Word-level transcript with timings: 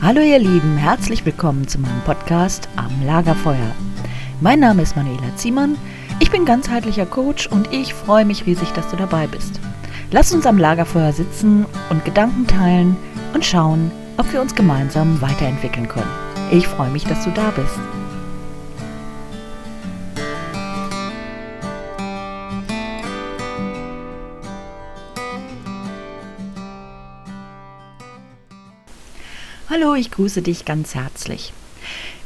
Hallo 0.00 0.20
ihr 0.20 0.38
Lieben, 0.38 0.76
herzlich 0.76 1.26
willkommen 1.26 1.66
zu 1.66 1.80
meinem 1.80 2.00
Podcast 2.04 2.68
Am 2.76 3.04
Lagerfeuer. 3.04 3.74
Mein 4.40 4.60
Name 4.60 4.82
ist 4.82 4.94
Manuela 4.94 5.34
Ziemann, 5.34 5.76
ich 6.20 6.30
bin 6.30 6.44
ganzheitlicher 6.44 7.04
Coach 7.04 7.48
und 7.48 7.72
ich 7.72 7.94
freue 7.94 8.24
mich 8.24 8.46
riesig, 8.46 8.70
dass 8.74 8.88
du 8.88 8.96
dabei 8.96 9.26
bist. 9.26 9.58
Lass 10.12 10.32
uns 10.32 10.46
am 10.46 10.56
Lagerfeuer 10.56 11.12
sitzen 11.12 11.66
und 11.90 12.04
Gedanken 12.04 12.46
teilen 12.46 12.96
und 13.34 13.44
schauen, 13.44 13.90
ob 14.18 14.32
wir 14.32 14.40
uns 14.40 14.54
gemeinsam 14.54 15.20
weiterentwickeln 15.20 15.88
können. 15.88 16.10
Ich 16.52 16.68
freue 16.68 16.90
mich, 16.90 17.02
dass 17.02 17.24
du 17.24 17.30
da 17.32 17.50
bist. 17.50 17.80
Hallo, 29.80 29.94
ich 29.94 30.10
grüße 30.10 30.42
dich 30.42 30.64
ganz 30.64 30.96
herzlich. 30.96 31.52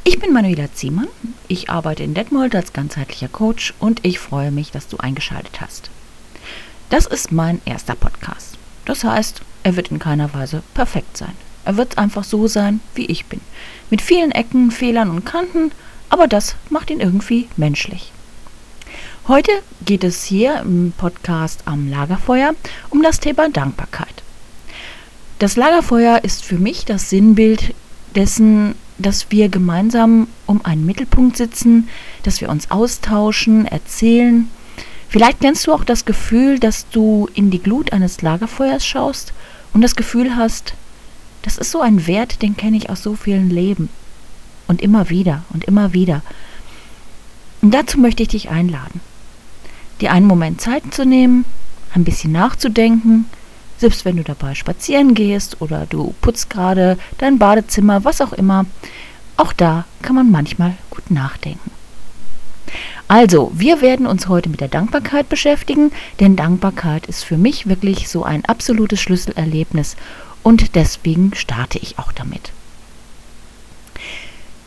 Ich 0.04 0.18
bin 0.18 0.32
Manuela 0.32 0.72
Ziemann, 0.72 1.08
ich 1.48 1.68
arbeite 1.68 2.02
in 2.02 2.14
Detmold 2.14 2.54
als 2.54 2.72
ganzheitlicher 2.72 3.28
Coach 3.28 3.74
und 3.78 4.00
ich 4.04 4.18
freue 4.18 4.50
mich, 4.50 4.70
dass 4.70 4.88
du 4.88 4.96
eingeschaltet 4.96 5.60
hast. 5.60 5.90
Das 6.88 7.04
ist 7.04 7.30
mein 7.30 7.60
erster 7.66 7.94
Podcast. 7.94 8.56
Das 8.86 9.04
heißt, 9.04 9.42
er 9.64 9.76
wird 9.76 9.90
in 9.90 9.98
keiner 9.98 10.32
Weise 10.32 10.62
perfekt 10.72 11.18
sein. 11.18 11.32
Er 11.66 11.76
wird 11.76 11.98
einfach 11.98 12.24
so 12.24 12.46
sein, 12.46 12.80
wie 12.94 13.06
ich 13.06 13.26
bin. 13.26 13.40
Mit 13.90 14.00
vielen 14.00 14.32
Ecken, 14.32 14.70
Fehlern 14.70 15.10
und 15.10 15.26
Kanten, 15.26 15.72
aber 16.08 16.28
das 16.28 16.56
macht 16.70 16.88
ihn 16.88 17.00
irgendwie 17.00 17.48
menschlich. 17.56 18.12
Heute 19.28 19.52
geht 19.84 20.04
es 20.04 20.24
hier 20.24 20.60
im 20.60 20.94
Podcast 20.96 21.62
am 21.66 21.90
Lagerfeuer 21.90 22.54
um 22.88 23.02
das 23.02 23.20
Thema 23.20 23.50
Dankbarkeit. 23.50 24.21
Das 25.42 25.56
Lagerfeuer 25.56 26.20
ist 26.22 26.44
für 26.44 26.56
mich 26.56 26.84
das 26.84 27.10
Sinnbild 27.10 27.74
dessen, 28.14 28.76
dass 28.98 29.32
wir 29.32 29.48
gemeinsam 29.48 30.28
um 30.46 30.64
einen 30.64 30.86
Mittelpunkt 30.86 31.36
sitzen, 31.36 31.88
dass 32.22 32.40
wir 32.40 32.48
uns 32.48 32.70
austauschen, 32.70 33.66
erzählen. 33.66 34.48
Vielleicht 35.08 35.40
kennst 35.40 35.66
du 35.66 35.72
auch 35.72 35.82
das 35.82 36.04
Gefühl, 36.04 36.60
dass 36.60 36.88
du 36.90 37.28
in 37.34 37.50
die 37.50 37.58
Glut 37.58 37.92
eines 37.92 38.22
Lagerfeuers 38.22 38.86
schaust 38.86 39.32
und 39.72 39.80
das 39.82 39.96
Gefühl 39.96 40.36
hast, 40.36 40.74
das 41.42 41.58
ist 41.58 41.72
so 41.72 41.80
ein 41.80 42.06
Wert, 42.06 42.40
den 42.40 42.56
kenne 42.56 42.76
ich 42.76 42.88
aus 42.88 43.02
so 43.02 43.16
vielen 43.16 43.50
Leben. 43.50 43.88
Und 44.68 44.80
immer 44.80 45.10
wieder 45.10 45.42
und 45.52 45.64
immer 45.64 45.92
wieder. 45.92 46.22
Und 47.62 47.74
dazu 47.74 47.98
möchte 47.98 48.22
ich 48.22 48.28
dich 48.28 48.48
einladen, 48.48 49.00
dir 50.00 50.12
einen 50.12 50.26
Moment 50.26 50.60
Zeit 50.60 50.94
zu 50.94 51.04
nehmen, 51.04 51.44
ein 51.94 52.04
bisschen 52.04 52.30
nachzudenken, 52.30 53.24
selbst 53.82 54.04
wenn 54.04 54.16
du 54.16 54.22
dabei 54.22 54.54
spazieren 54.54 55.12
gehst 55.12 55.60
oder 55.60 55.86
du 55.90 56.14
putzt 56.20 56.48
gerade 56.48 56.96
dein 57.18 57.38
Badezimmer, 57.38 58.04
was 58.04 58.20
auch 58.20 58.32
immer, 58.32 58.64
auch 59.36 59.52
da 59.52 59.84
kann 60.02 60.14
man 60.14 60.30
manchmal 60.30 60.76
gut 60.88 61.10
nachdenken. 61.10 61.72
Also, 63.08 63.50
wir 63.54 63.80
werden 63.80 64.06
uns 64.06 64.28
heute 64.28 64.48
mit 64.48 64.60
der 64.60 64.68
Dankbarkeit 64.68 65.28
beschäftigen, 65.28 65.90
denn 66.20 66.36
Dankbarkeit 66.36 67.06
ist 67.06 67.24
für 67.24 67.36
mich 67.36 67.66
wirklich 67.66 68.08
so 68.08 68.22
ein 68.22 68.44
absolutes 68.44 69.00
Schlüsselerlebnis 69.00 69.96
und 70.44 70.76
deswegen 70.76 71.34
starte 71.34 71.78
ich 71.78 71.98
auch 71.98 72.12
damit. 72.12 72.52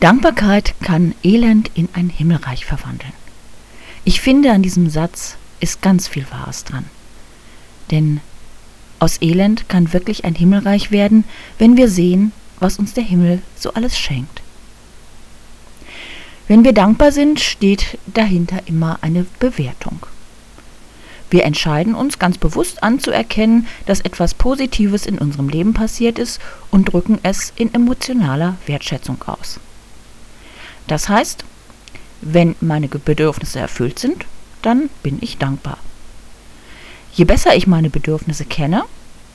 Dankbarkeit 0.02 0.76
kann 0.84 1.16
Elend 1.24 1.72
in 1.74 1.88
ein 1.94 2.10
Himmelreich 2.10 2.66
verwandeln. 2.66 3.14
Ich 4.04 4.20
finde, 4.20 4.52
an 4.52 4.62
diesem 4.62 4.90
Satz 4.90 5.38
ist 5.62 5.82
ganz 5.82 6.10
viel 6.10 6.26
Wahres 6.32 6.66
dran. 6.66 6.84
Denn 7.92 8.20
aus 9.00 9.22
Elend 9.22 9.70
kann 9.70 9.94
wirklich 9.94 10.26
ein 10.26 10.36
Himmelreich 10.36 10.92
werden, 10.92 11.24
wenn 11.58 11.78
wir 11.78 11.90
sehen, 11.90 12.32
was 12.60 12.80
uns 12.80 12.94
der 12.94 13.04
Himmel 13.04 13.42
so 13.56 13.74
alles 13.74 13.98
schenkt. 13.98 14.42
Wenn 16.48 16.64
wir 16.64 16.74
dankbar 16.74 17.12
sind, 17.12 17.40
steht 17.40 17.98
dahinter 18.06 18.60
immer 18.68 19.00
eine 19.02 19.26
Bewertung. 19.40 20.00
Wir 21.32 21.44
entscheiden 21.44 21.96
uns 21.96 22.20
ganz 22.20 22.38
bewusst 22.38 22.84
anzuerkennen, 22.84 23.68
dass 23.88 24.02
etwas 24.02 24.36
Positives 24.36 25.06
in 25.08 25.18
unserem 25.18 25.50
Leben 25.50 25.74
passiert 25.74 26.20
ist 26.20 26.40
und 26.70 26.94
drücken 26.94 27.20
es 27.24 27.52
in 27.56 27.74
emotionaler 27.74 28.58
Wertschätzung 28.68 29.22
aus. 29.26 29.60
Das 30.88 31.10
heißt, 31.10 31.44
wenn 32.22 32.56
meine 32.62 32.88
Bedürfnisse 32.88 33.60
erfüllt 33.60 33.98
sind, 33.98 34.26
dann 34.62 34.90
bin 35.02 35.18
ich 35.22 35.38
dankbar. 35.38 35.80
Je 37.16 37.24
besser 37.24 37.56
ich 37.56 37.66
meine 37.66 37.90
Bedürfnisse 37.90 38.44
kenne, 38.44 38.84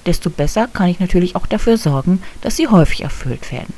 desto 0.04 0.28
besser 0.28 0.68
kann 0.68 0.88
ich 0.88 1.00
natürlich 1.00 1.34
auch 1.34 1.46
dafür 1.46 1.78
sorgen, 1.78 2.22
dass 2.42 2.56
sie 2.56 2.68
häufig 2.68 3.02
erfüllt 3.02 3.50
werden. 3.50 3.72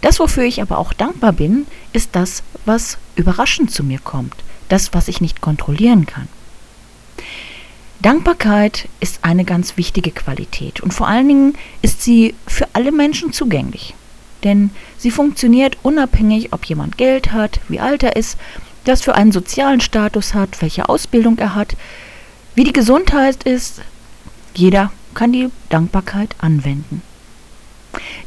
Das, 0.00 0.18
wofür 0.18 0.44
ich 0.44 0.60
aber 0.60 0.78
auch 0.78 0.92
dankbar 0.92 1.32
bin, 1.32 1.66
ist 1.92 2.10
das, 2.12 2.42
was 2.64 2.98
überraschend 3.14 3.70
zu 3.70 3.82
mir 3.82 3.98
kommt, 4.00 4.34
das, 4.68 4.92
was 4.92 5.08
ich 5.08 5.20
nicht 5.20 5.40
kontrollieren 5.40 6.06
kann. 6.06 6.28
Dankbarkeit 8.00 8.88
ist 9.00 9.20
eine 9.22 9.44
ganz 9.44 9.76
wichtige 9.76 10.10
Qualität 10.10 10.80
und 10.80 10.92
vor 10.92 11.08
allen 11.08 11.28
Dingen 11.28 11.54
ist 11.82 12.02
sie 12.02 12.34
für 12.46 12.68
alle 12.72 12.92
Menschen 12.92 13.32
zugänglich. 13.32 13.94
Denn 14.44 14.70
sie 14.98 15.10
funktioniert 15.10 15.78
unabhängig, 15.82 16.52
ob 16.52 16.64
jemand 16.66 16.98
Geld 16.98 17.32
hat, 17.32 17.60
wie 17.68 17.80
alt 17.80 18.02
er 18.02 18.16
ist, 18.16 18.38
was 18.84 19.02
für 19.02 19.14
einen 19.14 19.32
sozialen 19.32 19.80
Status 19.80 20.34
hat, 20.34 20.60
welche 20.60 20.88
Ausbildung 20.88 21.38
er 21.38 21.54
hat, 21.54 21.74
wie 22.56 22.64
die 22.64 22.72
Gesundheit 22.72 23.44
ist, 23.44 23.82
jeder 24.54 24.90
kann 25.14 25.32
die 25.32 25.50
Dankbarkeit 25.68 26.34
anwenden. 26.38 27.02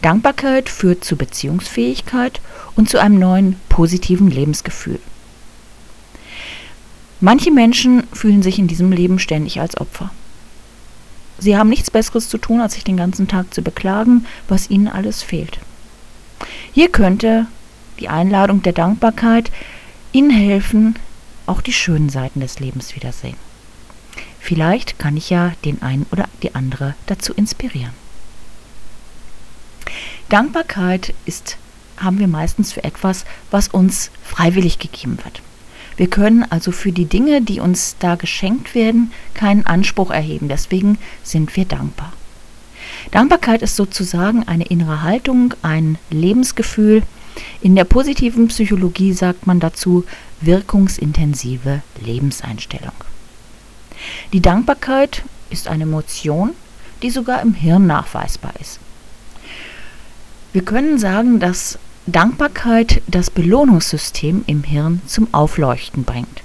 Dankbarkeit 0.02 0.70
führt 0.70 1.04
zu 1.04 1.18
Beziehungsfähigkeit 1.18 2.40
und 2.76 2.90
zu 2.90 3.00
einem 3.00 3.20
neuen 3.20 3.56
positiven 3.68 4.30
Lebensgefühl. 4.30 5.00
Manche 7.20 7.52
Menschen 7.52 8.04
fühlen 8.14 8.42
sich 8.42 8.60
in 8.60 8.68
diesem 8.68 8.92
Leben 8.92 9.20
ständig 9.20 9.60
als 9.60 9.76
Opfer. 9.78 10.12
Sie 11.38 11.58
haben 11.58 11.70
nichts 11.70 11.92
Besseres 11.92 12.30
zu 12.30 12.38
tun, 12.38 12.62
als 12.62 12.76
sich 12.76 12.84
den 12.84 12.98
ganzen 12.98 13.28
Tag 13.28 13.54
zu 13.54 13.62
beklagen, 13.62 14.26
was 14.48 14.70
ihnen 14.70 14.88
alles 14.88 15.24
fehlt. 15.24 15.60
Hier 16.72 16.90
könnte 16.90 17.48
die 18.00 18.10
Einladung 18.10 18.62
der 18.62 18.74
Dankbarkeit 18.74 19.52
Ihnen 20.12 20.32
helfen, 20.32 20.96
auch 21.46 21.62
die 21.62 21.74
schönen 21.74 22.10
Seiten 22.10 22.40
des 22.40 22.60
Lebens 22.60 22.96
wiedersehen. 22.96 23.49
Vielleicht 24.50 24.98
kann 24.98 25.16
ich 25.16 25.30
ja 25.30 25.54
den 25.64 25.84
einen 25.84 26.08
oder 26.12 26.28
die 26.42 26.56
andere 26.56 26.96
dazu 27.06 27.36
inspirieren. 27.36 27.94
Dankbarkeit 30.30 31.14
ist, 31.28 31.58
haben 31.98 32.18
wir 32.18 32.28
meistens 32.28 32.74
für 32.74 32.84
etwas, 32.84 33.26
was 33.52 33.68
uns 33.68 34.10
freiwillig 34.24 34.80
gegeben 34.80 35.20
wird. 35.24 35.44
Wir 35.98 36.10
können 36.10 36.44
also 36.50 36.72
für 36.72 36.92
die 36.92 37.06
Dinge, 37.06 37.44
die 37.44 37.60
uns 37.60 37.98
da 38.00 38.16
geschenkt 38.16 38.74
werden, 38.74 39.12
keinen 39.36 39.68
Anspruch 39.68 40.10
erheben. 40.10 40.48
Deswegen 40.50 40.98
sind 41.22 41.56
wir 41.56 41.66
dankbar. 41.66 42.12
Dankbarkeit 43.12 43.62
ist 43.62 43.76
sozusagen 43.76 44.48
eine 44.48 44.66
innere 44.66 45.04
Haltung, 45.04 45.54
ein 45.62 46.00
Lebensgefühl. 46.10 47.04
In 47.62 47.76
der 47.76 47.84
positiven 47.84 48.48
Psychologie 48.48 49.14
sagt 49.14 49.46
man 49.46 49.60
dazu 49.60 50.06
wirkungsintensive 50.42 51.84
Lebenseinstellung. 52.04 52.96
Die 54.34 54.42
Dankbarkeit 54.42 55.24
ist 55.50 55.68
eine 55.68 55.84
Emotion, 55.84 56.52
die 57.02 57.10
sogar 57.10 57.42
im 57.42 57.54
Hirn 57.54 57.88
nachweisbar 57.88 58.54
ist. 58.60 58.80
Wir 60.52 60.64
können 60.64 60.98
sagen, 60.98 61.40
dass 61.40 61.78
Dankbarkeit 62.08 63.02
das 63.08 63.30
Belohnungssystem 63.30 64.44
im 64.48 64.64
Hirn 64.64 65.02
zum 65.06 65.32
Aufleuchten 65.32 66.04
bringt. 66.04 66.42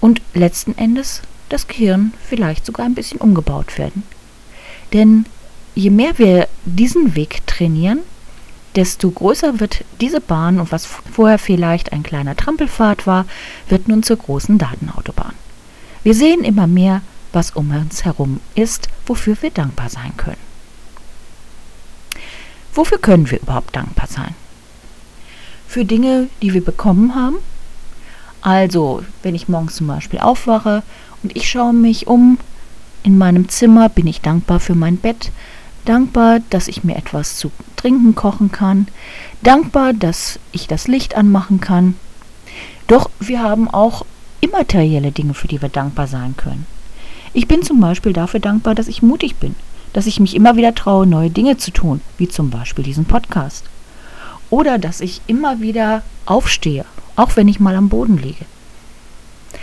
Und 0.00 0.22
letzten 0.34 0.76
Endes 0.78 1.22
das 1.48 1.68
Gehirn 1.68 2.12
vielleicht 2.28 2.64
sogar 2.64 2.86
ein 2.86 2.94
bisschen 2.94 3.20
umgebaut 3.20 3.78
werden. 3.78 4.04
Denn 4.92 5.26
je 5.74 5.90
mehr 5.90 6.18
wir 6.18 6.48
diesen 6.64 7.14
Weg 7.14 7.46
trainieren, 7.46 8.00
desto 8.74 9.10
größer 9.10 9.60
wird 9.60 9.84
diese 10.00 10.20
Bahn 10.20 10.58
und 10.58 10.72
was 10.72 10.86
vorher 10.86 11.38
vielleicht 11.38 11.92
ein 11.92 12.02
kleiner 12.02 12.36
Trampelpfad 12.36 13.06
war, 13.06 13.26
wird 13.68 13.88
nun 13.88 14.02
zur 14.02 14.16
großen 14.16 14.58
Datenautobahn. 14.58 15.34
Wir 16.02 16.14
sehen 16.14 16.44
immer 16.44 16.66
mehr, 16.66 17.02
was 17.32 17.50
um 17.52 17.70
uns 17.70 18.04
herum 18.04 18.40
ist, 18.54 18.88
wofür 19.06 19.36
wir 19.40 19.50
dankbar 19.50 19.88
sein 19.88 20.12
können. 20.16 20.52
Wofür 22.74 22.98
können 22.98 23.30
wir 23.30 23.40
überhaupt 23.40 23.76
dankbar 23.76 24.06
sein? 24.06 24.34
Für 25.68 25.84
Dinge, 25.84 26.28
die 26.40 26.54
wir 26.54 26.64
bekommen 26.64 27.14
haben. 27.14 27.36
Also, 28.40 29.02
wenn 29.22 29.34
ich 29.34 29.48
morgens 29.48 29.76
zum 29.76 29.86
Beispiel 29.86 30.18
aufwache 30.18 30.82
und 31.22 31.36
ich 31.36 31.48
schaue 31.48 31.72
mich 31.72 32.06
um 32.06 32.38
in 33.02 33.18
meinem 33.18 33.48
Zimmer, 33.48 33.88
bin 33.88 34.06
ich 34.06 34.20
dankbar 34.20 34.58
für 34.58 34.74
mein 34.74 34.96
Bett, 34.96 35.30
dankbar, 35.84 36.40
dass 36.50 36.68
ich 36.68 36.84
mir 36.84 36.96
etwas 36.96 37.36
zu 37.36 37.52
trinken 37.76 38.14
kochen 38.14 38.50
kann, 38.52 38.88
dankbar, 39.42 39.92
dass 39.92 40.38
ich 40.52 40.66
das 40.66 40.88
Licht 40.88 41.16
anmachen 41.16 41.60
kann. 41.60 41.94
Doch 42.86 43.10
wir 43.20 43.42
haben 43.42 43.68
auch 43.68 44.04
immaterielle 44.42 45.12
Dinge, 45.12 45.32
für 45.32 45.48
die 45.48 45.62
wir 45.62 45.70
dankbar 45.70 46.06
sein 46.06 46.36
können. 46.36 46.66
Ich 47.32 47.48
bin 47.48 47.62
zum 47.62 47.80
Beispiel 47.80 48.12
dafür 48.12 48.40
dankbar, 48.40 48.74
dass 48.74 48.88
ich 48.88 49.00
mutig 49.00 49.36
bin, 49.36 49.54
dass 49.94 50.06
ich 50.06 50.20
mich 50.20 50.36
immer 50.36 50.56
wieder 50.56 50.74
traue, 50.74 51.06
neue 51.06 51.30
Dinge 51.30 51.56
zu 51.56 51.70
tun, 51.70 52.02
wie 52.18 52.28
zum 52.28 52.50
Beispiel 52.50 52.84
diesen 52.84 53.06
Podcast. 53.06 53.64
Oder 54.50 54.78
dass 54.78 55.00
ich 55.00 55.22
immer 55.26 55.60
wieder 55.62 56.02
aufstehe, 56.26 56.84
auch 57.16 57.36
wenn 57.36 57.48
ich 57.48 57.60
mal 57.60 57.74
am 57.74 57.88
Boden 57.88 58.18
liege. 58.18 58.44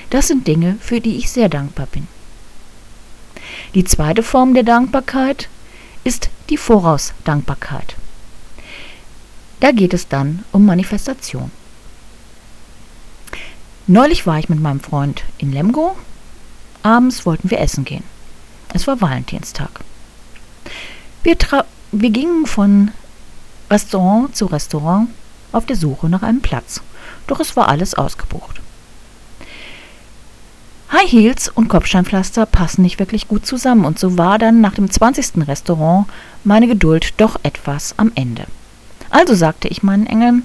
Das 0.09 0.27
sind 0.27 0.47
Dinge, 0.47 0.77
für 0.79 0.99
die 0.99 1.17
ich 1.17 1.29
sehr 1.29 1.49
dankbar 1.49 1.87
bin. 1.91 2.07
Die 3.75 3.83
zweite 3.83 4.23
Form 4.23 4.55
der 4.55 4.63
Dankbarkeit 4.63 5.47
ist 6.03 6.29
die 6.49 6.57
Vorausdankbarkeit. 6.57 7.95
Da 9.59 9.71
geht 9.71 9.93
es 9.93 10.07
dann 10.07 10.43
um 10.51 10.65
Manifestation. 10.65 11.51
Neulich 13.91 14.27
war 14.27 14.37
ich 14.37 14.49
mit 14.49 14.59
meinem 14.59 14.81
Freund 14.81 15.23
in 15.39 15.51
Lemgo. 15.51 15.95
Abends 16.83 17.25
wollten 17.25 17.49
wir 17.49 17.59
essen 17.59 17.85
gehen. 17.85 18.03
Es 18.71 18.85
war 18.85 19.01
Valentinstag. 19.01 19.71
Wir, 21.23 21.35
wir 21.91 22.09
gingen 22.11 22.45
von 22.45 22.91
Restaurant 23.67 24.35
zu 24.35 24.45
Restaurant 24.45 25.09
auf 25.51 25.65
der 25.65 25.75
Suche 25.75 26.07
nach 26.07 26.21
einem 26.21 26.41
Platz. 26.41 26.81
Doch 27.25 27.39
es 27.39 27.57
war 27.57 27.67
alles 27.67 27.95
ausgebucht. 27.95 28.61
High 30.91 31.11
Heels 31.11 31.49
und 31.49 31.67
Kopfsteinpflaster 31.67 32.45
passen 32.45 32.83
nicht 32.83 32.99
wirklich 32.99 33.27
gut 33.27 33.47
zusammen 33.47 33.85
und 33.85 33.97
so 33.97 34.19
war 34.19 34.37
dann 34.37 34.61
nach 34.61 34.75
dem 34.75 34.91
20. 34.91 35.47
Restaurant 35.47 36.05
meine 36.43 36.67
Geduld 36.67 37.15
doch 37.17 37.39
etwas 37.41 37.95
am 37.97 38.11
Ende. 38.13 38.45
Also 39.09 39.33
sagte 39.33 39.67
ich 39.67 39.81
meinen 39.81 40.05
Engeln, 40.05 40.43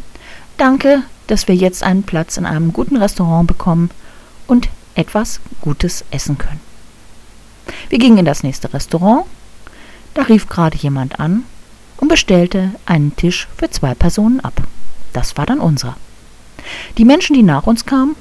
danke, 0.56 1.02
dass 1.26 1.49
wir 1.49 1.55
jetzt 1.55 1.82
einen 1.82 2.03
Platz 2.03 2.37
in 2.37 2.47
einem 2.47 2.73
guten 2.73 2.97
Restaurant 2.97 3.47
bekommen 3.47 3.91
und 4.47 4.69
etwas 4.94 5.41
Gutes 5.61 6.05
essen 6.11 6.38
können. 6.38 6.61
Wir 7.88 7.99
gingen 7.99 8.19
in 8.19 8.25
das 8.25 8.43
nächste 8.43 8.73
Restaurant, 8.73 9.25
da 10.15 10.23
rief 10.23 10.49
gerade 10.49 10.76
jemand 10.76 11.19
an 11.19 11.44
und 11.97 12.09
bestellte 12.09 12.71
einen 12.87 13.17
Tisch 13.17 13.49
für 13.56 13.71
zwei 13.71 13.94
Personen 13.94 14.41
ab. 14.41 14.55
Das 15.12 15.37
war 15.37 15.47
dann 15.47 15.61
unser. 15.61 15.97
Die 16.99 17.05
Menschen, 17.05 17.35
die 17.35 17.43
nach 17.43 17.67
uns 17.67 17.85
kamen, 17.85 18.17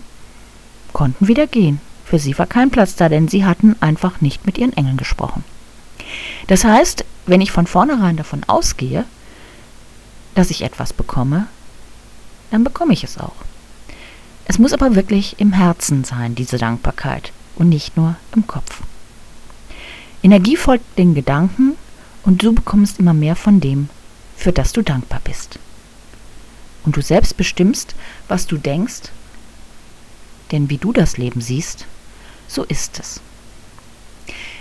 konnten 0.92 1.28
wieder 1.28 1.48
gehen. 1.48 1.82
Für 2.06 2.20
sie 2.20 2.38
war 2.38 2.46
kein 2.46 2.70
Platz 2.70 2.96
da, 2.96 3.10
denn 3.10 3.28
sie 3.28 3.46
hatten 3.46 3.76
einfach 3.80 4.22
nicht 4.22 4.46
mit 4.46 4.58
ihren 4.58 4.74
Engeln 4.74 4.98
gesprochen. 4.98 5.44
Das 6.48 6.64
heißt, 6.64 7.06
wenn 7.26 7.42
ich 7.42 7.52
von 7.52 7.68
vornherein 7.68 8.18
davon 8.18 8.44
ausgehe, 8.46 9.06
dass 10.36 10.50
ich 10.50 10.64
etwas 10.64 10.94
bekomme, 10.94 11.48
dann 12.54 12.64
bekomme 12.64 12.94
ich 12.94 13.04
es 13.04 13.18
auch. 13.18 13.34
Es 14.46 14.60
muss 14.60 14.74
aber 14.74 14.94
wirklich 14.94 15.40
im 15.40 15.54
Herzen 15.54 16.04
sein, 16.04 16.36
diese 16.36 16.60
Dankbarkeit, 16.60 17.32
und 17.56 17.68
nicht 17.68 17.98
nur 17.98 18.16
im 18.36 18.46
Kopf. 18.46 18.82
Energie 20.22 20.56
folgt 20.56 21.00
den 21.00 21.16
Gedanken 21.16 21.74
und 22.22 22.44
du 22.44 22.54
bekommst 22.54 23.00
immer 23.00 23.16
mehr 23.16 23.36
von 23.36 23.60
dem, 23.60 23.90
für 24.38 24.52
das 24.52 24.72
du 24.72 24.84
dankbar 24.84 25.20
bist. 25.24 25.58
Und 26.86 26.96
du 26.96 27.02
selbst 27.02 27.38
bestimmst, 27.38 27.96
was 28.28 28.46
du 28.46 28.58
denkst, 28.58 29.10
denn 30.52 30.70
wie 30.70 30.78
du 30.78 30.94
das 30.94 31.18
Leben 31.18 31.42
siehst, 31.42 31.88
so 32.48 32.64
ist 32.66 33.00
es. 33.00 33.20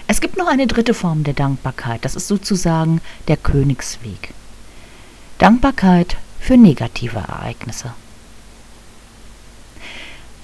Es 0.07 0.23
gibt 0.23 0.39
noch 0.39 0.47
eine 0.47 0.67
dritte 0.67 0.95
Form 0.95 1.25
der 1.25 1.35
Dankbarkeit, 1.35 2.07
das 2.07 2.17
ist 2.17 2.27
sozusagen 2.27 3.03
der 3.29 3.37
Königsweg. 3.37 4.33
Dankbarkeit 5.37 6.17
für 6.43 6.57
negative 6.57 7.19
Ereignisse. 7.19 7.93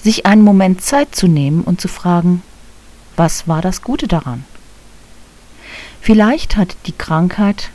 Sich 0.00 0.27
einen 0.27 0.43
Moment 0.43 0.81
Zeit 0.81 1.15
zu 1.15 1.27
nehmen 1.27 1.62
und 1.62 1.81
zu 1.81 1.89
fragen, 1.89 2.43
was 3.17 3.49
war 3.49 3.62
das 3.62 3.83
Gute 3.83 4.06
daran? 4.06 4.45
Vielleicht 6.00 6.56
hat 6.56 6.77
die 6.87 6.93
Krankheit 6.93 7.71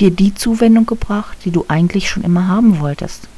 dir 0.00 0.10
die 0.10 0.34
Zuwendung 0.34 0.86
gebracht, 0.86 1.38
die 1.44 1.52
du 1.52 1.64
eigentlich 1.68 2.10
schon 2.10 2.24
immer 2.24 2.48
haben 2.48 2.80
wolltest. 2.80 3.28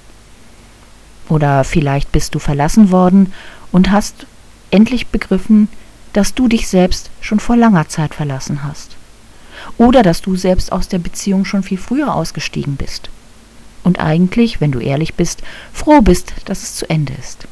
Oder 1.28 1.62
vielleicht 1.62 2.10
bist 2.10 2.34
du 2.34 2.38
verlassen 2.38 2.90
worden 2.90 3.30
und 3.72 3.90
hast 3.90 4.26
endlich 4.70 5.08
begriffen, 5.08 5.68
dass 6.14 6.32
du 6.32 6.48
dich 6.48 6.68
selbst 6.68 7.10
schon 7.20 7.40
vor 7.40 7.56
langer 7.56 7.88
Zeit 7.88 8.14
verlassen 8.14 8.62
hast. 8.62 8.96
Oder 9.76 10.02
dass 10.02 10.22
du 10.22 10.34
selbst 10.34 10.72
aus 10.72 10.88
der 10.88 10.98
Beziehung 10.98 11.44
schon 11.44 11.62
viel 11.62 11.78
früher 11.78 12.14
ausgestiegen 12.14 12.76
bist 12.76 13.10
und 13.84 14.00
eigentlich, 14.00 14.60
wenn 14.60 14.72
du 14.72 14.80
ehrlich 14.80 15.14
bist, 15.14 15.42
froh 15.72 16.00
bist, 16.00 16.32
dass 16.46 16.62
es 16.62 16.74
zu 16.74 16.90
Ende 16.90 17.12
ist. 17.12 17.46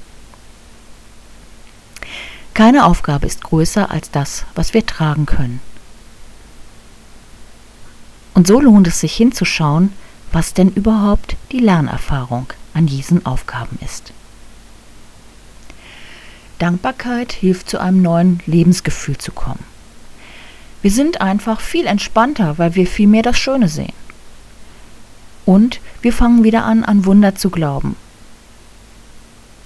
Keine 2.55 2.85
Aufgabe 2.85 3.27
ist 3.27 3.45
größer 3.45 3.91
als 3.91 4.11
das, 4.11 4.45
was 4.55 4.75
wir 4.75 4.85
tragen 4.85 5.27
können. 5.27 5.61
Und 8.35 8.47
so 8.47 8.61
lohnt 8.61 8.89
es 8.89 9.01
sich 9.01 9.15
hinzuschauen, 9.15 9.93
was 10.33 10.55
denn 10.55 10.71
überhaupt 10.71 11.37
die 11.51 11.61
Lernerfahrung 11.61 12.47
an 12.75 12.87
diesen 12.87 13.25
Aufgaben 13.27 13.79
ist. 13.85 14.13
Dankbarkeit 16.59 17.33
hilft 17.33 17.69
zu 17.69 17.79
einem 17.79 18.03
neuen 18.03 18.41
Lebensgefühl 18.47 19.19
zu 19.19 19.33
kommen. 19.33 19.65
Wir 20.81 20.91
sind 20.91 21.21
einfach 21.21 21.61
viel 21.61 21.87
entspannter, 21.87 22.59
weil 22.59 22.75
wir 22.75 22.87
viel 22.87 23.09
mehr 23.09 23.23
das 23.23 23.39
Schöne 23.39 23.69
sehen. 23.69 23.93
Und 25.45 25.81
wir 26.01 26.13
fangen 26.13 26.45
wieder 26.45 26.65
an, 26.65 26.85
an 26.85 27.05
Wunder 27.05 27.35
zu 27.35 27.51
glauben. 27.51 27.97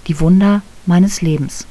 Die 0.07 0.21
Wunder 0.21 0.63
meines 0.87 1.21
Lebens. 1.21 1.67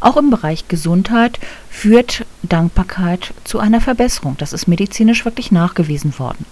Auch 0.00 0.16
im 0.16 0.30
Bereich 0.30 0.68
Gesundheit 0.68 1.38
führt 1.68 2.24
Dankbarkeit 2.42 3.34
zu 3.44 3.58
einer 3.58 3.80
Verbesserung. 3.80 4.36
Das 4.38 4.52
ist 4.52 4.66
medizinisch 4.66 5.24
wirklich 5.24 5.52
nachgewiesen 5.52 6.18
worden. 6.18 6.46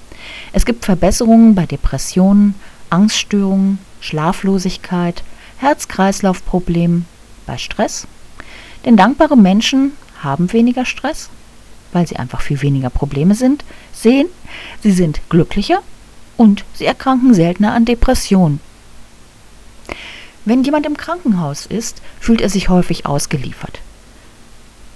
Es 0.52 0.66
gibt 0.66 0.84
Verbesserungen 0.84 1.54
bei 1.54 1.64
Depressionen, 1.64 2.54
Angststörungen, 2.90 3.78
Schlaflosigkeit, 4.00 5.22
Herz-Kreislauf-Problemen, 5.58 7.06
bei 7.46 7.56
Stress. 7.56 8.06
Denn 8.84 8.96
dankbare 8.96 9.36
Menschen 9.36 9.92
haben 10.22 10.52
weniger 10.52 10.84
Stress, 10.84 11.30
weil 11.92 12.06
sie 12.06 12.16
einfach 12.16 12.40
viel 12.40 12.62
weniger 12.62 12.90
Probleme 12.90 13.34
sind, 13.34 13.64
sehen, 13.92 14.28
sie 14.82 14.92
sind 14.92 15.20
glücklicher 15.28 15.80
und 16.36 16.64
sie 16.74 16.86
erkranken 16.86 17.34
seltener 17.34 17.72
an 17.72 17.84
Depressionen. 17.84 18.60
Wenn 20.44 20.64
jemand 20.64 20.86
im 20.86 20.96
Krankenhaus 20.96 21.66
ist, 21.66 22.00
fühlt 22.20 22.40
er 22.40 22.48
sich 22.48 22.68
häufig 22.68 23.06
ausgeliefert. 23.06 23.80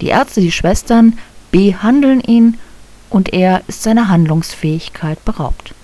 Die 0.00 0.08
Ärzte, 0.08 0.40
die 0.40 0.52
Schwestern 0.52 1.18
behandeln 1.50 2.20
ihn 2.20 2.58
und 3.10 3.32
er 3.32 3.62
ist 3.66 3.82
seiner 3.82 4.08
Handlungsfähigkeit 4.08 5.22
beraubt. 5.24 5.74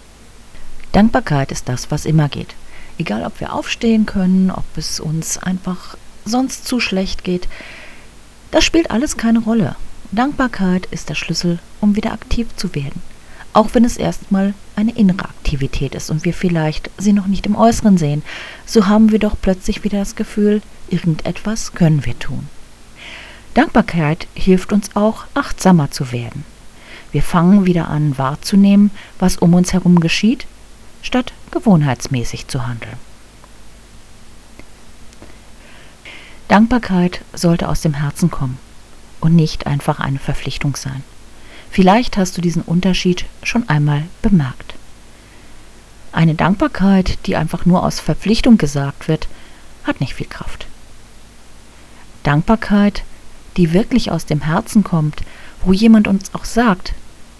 Dankbarkeit 0.92 1.52
ist 1.52 1.68
das, 1.68 1.90
was 1.90 2.06
immer 2.06 2.28
geht. 2.28 2.54
Egal, 2.96 3.24
ob 3.24 3.38
wir 3.40 3.52
aufstehen 3.52 4.06
können, 4.06 4.50
ob 4.50 4.64
es 4.76 4.98
uns 4.98 5.38
einfach 5.38 5.96
sonst 6.24 6.66
zu 6.66 6.80
schlecht 6.80 7.22
geht, 7.22 7.48
das 8.50 8.64
spielt 8.64 8.90
alles 8.90 9.16
keine 9.16 9.40
Rolle. 9.40 9.76
Dankbarkeit 10.10 10.86
ist 10.86 11.10
der 11.10 11.14
Schlüssel, 11.14 11.58
um 11.82 11.94
wieder 11.94 12.12
aktiv 12.12 12.48
zu 12.56 12.74
werden. 12.74 13.02
Auch 13.52 13.74
wenn 13.74 13.84
es 13.84 13.98
erstmal 13.98 14.54
eine 14.74 14.92
innere 14.92 15.24
Aktivität 15.24 15.94
ist 15.94 16.10
und 16.10 16.24
wir 16.24 16.32
vielleicht 16.32 16.90
sie 16.96 17.12
noch 17.12 17.26
nicht 17.26 17.44
im 17.44 17.56
Äußeren 17.56 17.98
sehen, 17.98 18.22
so 18.64 18.86
haben 18.86 19.10
wir 19.12 19.18
doch 19.18 19.36
plötzlich 19.40 19.84
wieder 19.84 19.98
das 19.98 20.16
Gefühl, 20.16 20.62
irgendetwas 20.88 21.74
können 21.74 22.06
wir 22.06 22.18
tun. 22.18 22.48
Dankbarkeit 23.52 24.28
hilft 24.34 24.72
uns 24.72 24.96
auch, 24.96 25.24
achtsamer 25.34 25.90
zu 25.90 26.10
werden. 26.10 26.44
Wir 27.12 27.22
fangen 27.22 27.66
wieder 27.66 27.88
an 27.88 28.16
wahrzunehmen, 28.16 28.90
was 29.18 29.36
um 29.36 29.52
uns 29.52 29.74
herum 29.74 30.00
geschieht, 30.00 30.46
statt 31.02 31.32
gewohnheitsmäßig 31.50 32.48
zu 32.48 32.66
handeln. 32.66 32.96
Dankbarkeit 36.48 37.20
sollte 37.34 37.68
aus 37.68 37.82
dem 37.82 37.94
Herzen 37.94 38.30
kommen 38.30 38.58
und 39.20 39.34
nicht 39.34 39.66
einfach 39.66 40.00
eine 40.00 40.18
Verpflichtung 40.18 40.76
sein. 40.76 41.02
Vielleicht 41.70 42.16
hast 42.16 42.36
du 42.36 42.40
diesen 42.40 42.62
Unterschied 42.62 43.24
schon 43.42 43.68
einmal 43.68 44.04
bemerkt. 44.22 44.74
Eine 46.12 46.34
Dankbarkeit, 46.34 47.18
die 47.26 47.36
einfach 47.36 47.66
nur 47.66 47.82
aus 47.84 48.00
Verpflichtung 48.00 48.58
gesagt 48.58 49.08
wird, 49.08 49.28
hat 49.84 50.00
nicht 50.00 50.14
viel 50.14 50.26
Kraft. 50.26 50.66
Dankbarkeit, 52.22 53.02
die 53.56 53.72
wirklich 53.72 54.10
aus 54.10 54.26
dem 54.26 54.40
Herzen 54.40 54.84
kommt, 54.84 55.22
wo 55.64 55.72
jemand 55.72 56.08
uns 56.08 56.34
auch 56.34 56.44
sagt, 56.44 56.94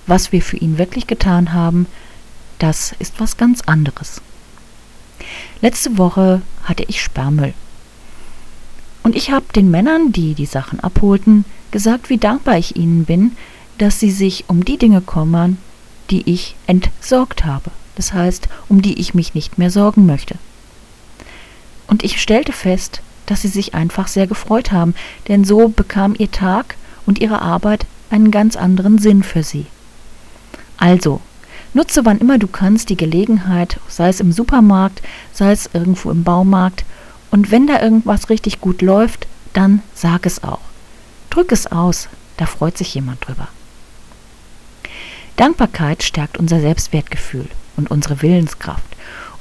was 0.06 0.32
wir 0.32 0.42
für 0.42 0.56
ihn 0.56 0.78
wirklich 0.78 1.06
getan 1.06 1.52
haben, 1.52 1.86
das 2.58 2.94
ist 2.98 3.20
was 3.20 3.36
ganz 3.36 3.62
anderes. 3.62 4.20
Letzte 5.60 5.98
Woche 5.98 6.42
hatte 6.64 6.84
ich 6.84 7.02
Sperrmüll. 7.02 7.54
Und 9.02 9.14
ich 9.16 9.30
habe 9.30 9.46
den 9.54 9.70
Männern, 9.70 10.12
die 10.12 10.34
die 10.34 10.46
Sachen 10.46 10.80
abholten, 10.80 11.44
gesagt, 11.70 12.10
wie 12.10 12.18
dankbar 12.18 12.58
ich 12.58 12.76
ihnen 12.76 13.04
bin, 13.04 13.32
dass 13.78 14.00
sie 14.00 14.10
sich 14.10 14.44
um 14.48 14.64
die 14.64 14.78
Dinge 14.78 15.00
kümmern, 15.00 15.58
die 16.10 16.28
ich 16.30 16.56
entsorgt 16.66 17.44
habe. 17.44 17.70
Das 17.94 18.12
heißt, 18.12 18.48
um 18.68 18.82
die 18.82 18.98
ich 19.00 19.14
mich 19.14 19.34
nicht 19.34 19.58
mehr 19.58 19.70
sorgen 19.70 20.06
möchte. 20.06 20.36
Und 21.86 22.04
ich 22.04 22.20
stellte 22.20 22.52
fest, 22.52 23.00
dass 23.26 23.42
sie 23.42 23.48
sich 23.48 23.74
einfach 23.74 24.08
sehr 24.08 24.26
gefreut 24.26 24.72
haben, 24.72 24.94
denn 25.26 25.44
so 25.44 25.68
bekam 25.68 26.14
ihr 26.18 26.30
Tag 26.30 26.76
und 27.06 27.18
ihre 27.20 27.42
Arbeit 27.42 27.86
einen 28.10 28.30
ganz 28.30 28.56
anderen 28.56 28.98
Sinn 28.98 29.22
für 29.22 29.42
sie. 29.42 29.66
Also, 30.76 31.20
nutze 31.74 32.04
wann 32.04 32.18
immer 32.18 32.38
du 32.38 32.46
kannst 32.46 32.88
die 32.88 32.96
Gelegenheit, 32.96 33.80
sei 33.88 34.08
es 34.08 34.20
im 34.20 34.32
Supermarkt, 34.32 35.02
sei 35.32 35.52
es 35.52 35.70
irgendwo 35.72 36.10
im 36.10 36.24
Baumarkt, 36.24 36.84
und 37.30 37.50
wenn 37.50 37.66
da 37.66 37.82
irgendwas 37.82 38.30
richtig 38.30 38.60
gut 38.60 38.80
läuft, 38.80 39.26
dann 39.52 39.82
sag 39.94 40.24
es 40.24 40.42
auch. 40.42 40.60
Drück 41.30 41.52
es 41.52 41.66
aus, 41.66 42.08
da 42.36 42.46
freut 42.46 42.78
sich 42.78 42.94
jemand 42.94 43.26
drüber. 43.26 43.48
Dankbarkeit 45.36 46.02
stärkt 46.02 46.38
unser 46.38 46.60
Selbstwertgefühl 46.60 47.48
und 47.76 47.90
unsere 47.90 48.22
Willenskraft. 48.22 48.84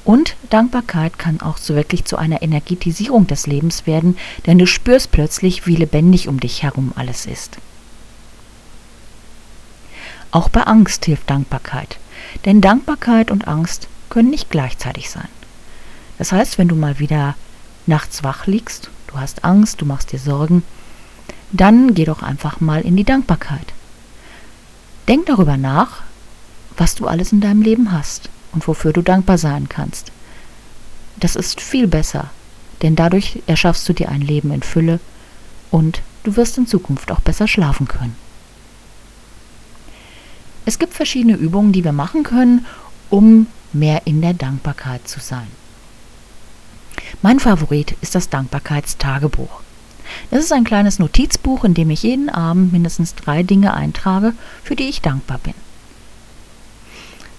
Und 0.04 0.36
Dankbarkeit 0.50 1.20
kann 1.20 1.42
auch 1.42 1.58
so 1.58 1.76
wirklich 1.76 2.06
zu 2.06 2.18
einer 2.18 2.42
Energetisierung 2.42 3.28
des 3.28 3.48
Lebens 3.48 3.88
werden, 3.88 4.18
denn 4.46 4.58
du 4.58 4.66
spürst 4.66 5.12
plötzlich, 5.12 5.68
wie 5.68 5.76
lebendig 5.76 6.28
um 6.28 6.40
dich 6.40 6.64
herum 6.64 6.94
alles 6.96 7.26
ist. 7.26 7.58
Auch 10.32 10.50
bei 10.50 10.62
Angst 10.62 11.06
hilft 11.06 11.30
Dankbarkeit, 11.30 11.98
denn 12.46 12.62
Dankbarkeit 12.62 13.32
und 13.32 13.48
Angst 13.48 13.88
können 14.10 14.30
nicht 14.30 14.50
gleichzeitig 14.50 15.10
sein. 15.10 15.28
Das 16.18 16.32
heißt, 16.32 16.58
wenn 16.58 16.68
du 16.68 16.76
mal 16.76 17.00
wieder 17.00 17.36
nachts 17.86 18.24
wach 18.24 18.46
liegst, 18.48 18.90
du 19.08 19.20
hast 19.20 19.44
Angst, 19.44 19.82
du 19.82 19.86
machst 19.86 20.12
dir 20.12 20.20
Sorgen, 20.20 20.64
dann 21.52 21.94
geh 21.94 22.06
doch 22.06 22.22
einfach 22.22 22.60
mal 22.60 22.82
in 22.82 22.96
die 22.96 23.04
Dankbarkeit. 23.04 23.74
Denk 25.08 25.26
darüber 25.28 25.58
nach, 25.58 26.02
was 26.76 26.96
du 26.96 27.08
alles 27.08 27.32
in 27.32 27.42
deinem 27.42 27.62
Leben 27.62 27.92
hast 27.92 28.30
und 28.52 28.68
wofür 28.68 28.94
du 28.94 29.02
dankbar 29.02 29.38
sein 29.38 29.70
kannst. 29.70 30.12
Das 31.20 31.36
ist 31.36 31.62
viel 31.62 31.88
besser, 31.88 32.30
denn 32.82 32.96
dadurch 32.96 33.42
erschaffst 33.48 33.88
du 33.90 33.94
dir 33.94 34.10
ein 34.10 34.22
Leben 34.22 34.52
in 34.52 34.62
Fülle 34.62 35.00
und 35.72 36.02
du 36.24 36.36
wirst 36.36 36.58
in 36.58 36.68
Zukunft 36.68 37.12
auch 37.12 37.22
besser 37.22 37.48
schlafen 37.48 37.88
können. 37.88 38.16
Es 40.66 40.80
gibt 40.80 40.94
verschiedene 40.94 41.38
Übungen, 41.38 41.72
die 41.72 41.84
wir 41.84 41.94
machen 41.94 42.24
können, 42.24 42.66
um 43.10 43.48
mehr 43.72 44.06
in 44.06 44.22
der 44.22 44.34
Dankbarkeit 44.34 45.08
zu 45.08 45.22
sein. 45.22 45.48
Mein 47.22 47.40
Favorit 47.40 47.96
ist 48.02 48.16
das 48.16 48.30
Dankbarkeitstagebuch. 48.30 49.62
Das 50.32 50.44
ist 50.44 50.52
ein 50.52 50.64
kleines 50.64 51.00
Notizbuch, 51.00 51.64
in 51.64 51.74
dem 51.74 51.90
ich 51.90 52.04
jeden 52.04 52.30
Abend 52.30 52.74
mindestens 52.74 53.16
drei 53.16 53.44
Dinge 53.44 53.74
eintrage, 53.74 54.34
für 54.64 54.76
die 54.76 54.90
ich 54.90 55.02
dankbar 55.02 55.40
bin. 55.40 55.54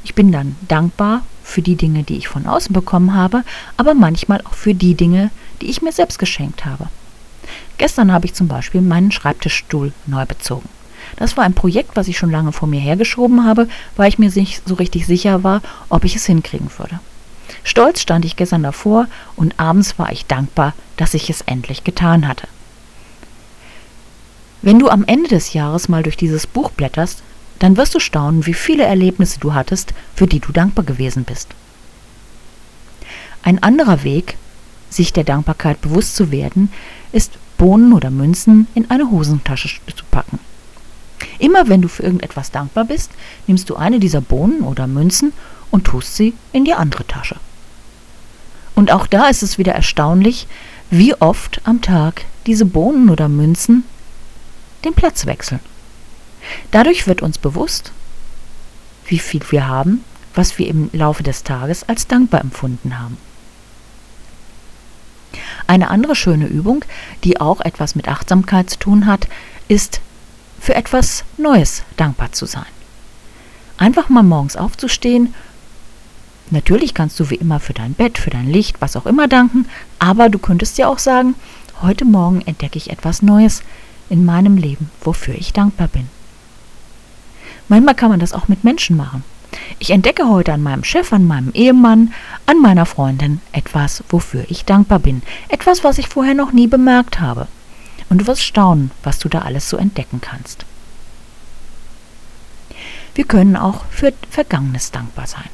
Ich 0.05 0.15
bin 0.15 0.33
dann 0.33 0.57
dankbar 0.69 1.23
für 1.43 1.63
die 1.63 1.77
Dinge, 1.77 2.03
die 2.03 2.17
ich 2.17 2.29
von 2.29 2.47
außen 2.47 2.73
bekommen 2.73 3.15
habe, 3.15 3.45
aber 3.77 3.95
manchmal 3.95 4.41
auch 4.43 4.55
für 4.55 4.75
die 4.75 4.95
Dinge, 4.95 5.31
die 5.61 5.67
ich 5.67 5.83
mir 5.83 5.93
selbst 5.93 6.19
geschenkt 6.19 6.65
habe. 6.65 6.89
Gestern 7.79 8.13
habe 8.13 8.27
ich 8.27 8.35
zum 8.35 8.49
Beispiel 8.49 8.81
meinen 8.81 9.13
Schreibtischstuhl 9.13 9.93
neu 10.07 10.27
bezogen. 10.27 10.69
Das 11.17 11.37
war 11.37 11.45
ein 11.45 11.55
Projekt, 11.55 11.97
was 11.97 12.09
ich 12.09 12.19
schon 12.19 12.31
lange 12.31 12.53
vor 12.53 12.69
mir 12.69 12.81
hergeschoben 12.81 13.45
habe, 13.45 13.69
weil 13.97 14.09
ich 14.09 14.19
mir 14.19 14.31
nicht 14.31 14.67
so 14.67 14.75
richtig 14.75 15.07
sicher 15.07 15.43
war, 15.45 15.63
ob 15.89 16.05
ich 16.05 16.17
es 16.17 16.27
hinkriegen 16.27 16.71
würde. 16.77 17.01
Stolz 17.65 18.01
stand 18.01 18.25
ich 18.25 18.37
gestern 18.37 18.63
davor 18.63 19.07
und 19.37 19.59
abends 19.59 19.99
war 19.99 20.13
ich 20.13 20.27
dankbar, 20.27 20.75
dass 20.97 21.15
ich 21.15 21.31
es 21.31 21.41
endlich 21.43 21.85
getan 21.85 22.29
hatte. 22.29 22.47
Wenn 24.63 24.79
du 24.79 24.89
am 24.89 25.05
Ende 25.05 25.29
des 25.29 25.53
Jahres 25.53 25.89
mal 25.89 26.03
durch 26.03 26.17
dieses 26.17 26.47
Buch 26.47 26.71
blätterst, 26.71 27.23
dann 27.59 27.77
wirst 27.77 27.95
du 27.95 28.01
staunen, 28.01 28.47
wie 28.47 28.55
viele 28.55 28.85
Erlebnisse 28.85 29.41
du 29.41 29.55
hattest, 29.55 29.95
für 30.15 30.27
die 30.27 30.41
du 30.41 30.53
dankbar 30.53 30.85
gewesen 30.85 31.25
bist. 31.25 31.49
Ein 33.43 33.63
anderer 33.63 34.05
Weg, 34.05 34.37
sich 34.91 35.13
der 35.13 35.25
Dankbarkeit 35.25 35.81
bewusst 35.81 36.17
zu 36.17 36.31
werden, 36.31 36.73
ist 37.13 37.33
Bohnen 37.57 37.93
oder 37.93 38.11
Münzen 38.11 38.67
in 38.75 38.91
eine 38.91 39.11
Hosentasche 39.11 39.69
zu 39.69 40.05
packen. 40.11 40.39
Immer 41.39 41.69
wenn 41.69 41.83
du 41.83 41.89
für 41.89 42.03
irgendetwas 42.03 42.51
dankbar 42.51 42.85
bist, 42.85 43.11
nimmst 43.47 43.71
du 43.71 43.77
eine 43.77 44.01
dieser 44.01 44.21
Bohnen 44.21 44.61
oder 44.61 44.87
Münzen 44.87 45.33
und 45.71 45.85
tust 45.85 46.17
sie 46.17 46.35
in 46.53 46.65
die 46.65 46.75
andere 46.75 47.07
Tasche. 47.07 47.37
Und 48.75 48.93
auch 48.93 49.07
da 49.07 49.29
ist 49.29 49.43
es 49.43 49.59
wieder 49.59 49.75
erstaunlich, 49.75 50.47
wie 50.91 51.15
oft 51.15 51.61
am 51.65 51.83
Tag 51.83 52.25
diese 52.47 52.65
Bohnen 52.65 53.11
oder 53.11 53.29
Münzen 53.29 53.85
den 54.85 54.95
Platz 54.95 55.27
wechseln. 55.27 55.61
Dadurch 56.71 57.07
wird 57.07 57.23
uns 57.23 57.39
bewusst, 57.39 57.93
wie 59.07 59.19
viel 59.19 59.43
wir 59.51 59.67
haben, 59.67 60.05
was 60.35 60.59
wir 60.59 60.69
im 60.69 60.91
Laufe 60.93 61.23
des 61.23 61.43
Tages 61.43 61.89
als 61.89 62.07
dankbar 62.07 62.41
empfunden 62.41 62.99
haben. 62.99 63.17
Eine 65.67 65.91
andere 65.91 66.15
schöne 66.15 66.47
Übung, 66.47 66.85
die 67.25 67.41
auch 67.41 67.61
etwas 67.61 67.95
mit 67.95 68.09
Achtsamkeit 68.09 68.71
zu 68.71 68.79
tun 68.79 69.07
hat, 69.07 69.29
ist 69.69 70.01
für 70.61 70.75
etwas 70.75 71.25
Neues 71.37 71.83
dankbar 71.97 72.33
zu 72.33 72.47
sein. 72.47 72.65
Einfach 73.77 74.09
mal 74.09 74.23
morgens 74.23 74.57
aufzustehen. 74.57 75.35
Natürlich 76.51 76.95
kannst 76.95 77.21
du 77.21 77.31
wie 77.31 77.37
immer 77.37 77.61
für 77.61 77.75
dein 77.75 77.93
Bett, 77.93 78.19
für 78.19 78.31
dein 78.31 78.51
Licht, 78.51 78.81
was 78.81 78.97
auch 78.97 79.07
immer 79.07 79.29
danken, 79.29 79.67
aber 79.99 80.31
du 80.31 80.39
könntest 80.39 80.79
dir 80.79 80.89
auch 80.89 80.99
sagen, 80.99 81.35
heute 81.83 82.05
Morgen 82.05 82.41
entdecke 82.41 82.79
ich 82.79 82.91
etwas 82.91 83.23
Neues 83.23 83.63
in 84.11 84.25
meinem 84.25 84.57
Leben, 84.57 84.91
wofür 85.01 85.35
ich 85.35 85.53
dankbar 85.53 85.89
bin. 85.89 86.09
Manchmal 87.69 87.95
kann 87.95 88.11
man 88.11 88.21
das 88.21 88.33
auch 88.33 88.49
mit 88.49 88.65
Menschen 88.65 88.97
machen. 88.97 89.25
Ich 89.79 89.91
entdecke 89.91 90.29
heute 90.29 90.53
an 90.53 90.63
meinem 90.63 90.85
Chef, 90.85 91.13
an 91.13 91.27
meinem 91.27 91.53
Ehemann, 91.53 92.13
an 92.47 92.61
meiner 92.61 92.87
Freundin 92.87 93.41
etwas, 93.53 94.03
wofür 94.09 94.45
ich 94.49 94.65
dankbar 94.65 94.99
bin. 94.99 95.23
Etwas, 95.49 95.85
was 95.85 95.99
ich 95.99 96.09
vorher 96.09 96.35
noch 96.35 96.53
nie 96.53 96.67
bemerkt 96.67 97.21
habe. 97.21 97.47
Und 98.09 98.23
du 98.23 98.27
wirst 98.27 98.43
staunen, 98.43 98.91
was 99.03 99.19
du 99.19 99.29
da 99.29 99.41
alles 99.41 99.69
so 99.69 99.77
entdecken 99.77 100.21
kannst. 100.21 100.65
Wir 103.15 103.25
können 103.25 103.57
auch 103.57 103.85
für 103.91 104.13
Vergangenes 104.31 104.91
dankbar 104.91 105.27
sein. 105.27 105.49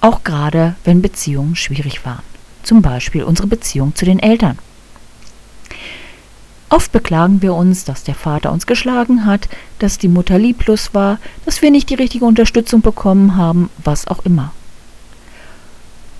Auch 0.00 0.24
gerade, 0.24 0.74
wenn 0.84 1.02
Beziehungen 1.02 1.56
schwierig 1.56 2.04
waren. 2.04 2.24
Zum 2.64 2.82
Beispiel 2.82 3.22
unsere 3.22 3.46
Beziehung 3.46 3.94
zu 3.94 4.04
den 4.04 4.18
Eltern. 4.18 4.58
Oft 6.72 6.90
beklagen 6.90 7.42
wir 7.42 7.52
uns, 7.52 7.84
dass 7.84 8.02
der 8.02 8.14
Vater 8.14 8.50
uns 8.50 8.66
geschlagen 8.66 9.26
hat, 9.26 9.46
dass 9.78 9.98
die 9.98 10.08
Mutter 10.08 10.38
lieblos 10.38 10.94
war, 10.94 11.18
dass 11.44 11.60
wir 11.60 11.70
nicht 11.70 11.90
die 11.90 11.96
richtige 11.96 12.24
Unterstützung 12.24 12.80
bekommen 12.80 13.36
haben, 13.36 13.68
was 13.84 14.06
auch 14.06 14.20
immer. 14.24 14.54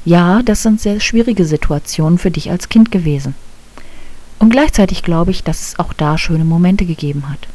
Ja, 0.05 0.43
das 0.43 0.63
sind 0.63 0.79
sehr 0.79 1.01
schwierige 1.01 1.47
Situationen 1.47 2.19
für 2.19 2.31
dich 2.31 2.51
als 2.51 2.69
Kind 2.69 2.91
gewesen. 2.93 3.35
Und 4.39 4.51
gleichzeitig 4.51 5.03
glaube 5.03 5.31
ich, 5.31 5.43
dass 5.43 5.69
es 5.69 5.79
auch 5.79 5.95
da 5.95 6.19
schöne 6.19 6.45
Momente 6.45 6.85
gegeben 6.85 7.31
hat. 7.31 7.49